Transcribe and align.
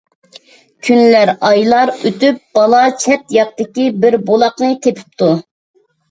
كۈنلەر، 0.85 1.31
ئايلار 1.49 1.91
ئۆتۈپ 2.09 2.39
بالا 2.59 2.79
چەت- 3.03 3.27
ياقىدىكى 3.35 3.85
بىر 4.05 4.17
بۇلاقنى 4.31 4.71
تېپىپتۇ. 4.87 5.29